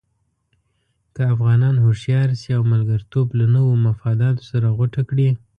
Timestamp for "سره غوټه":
4.51-5.01